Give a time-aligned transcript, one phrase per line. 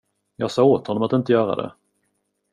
[0.35, 1.71] Jag sa åt honom att inte göra det.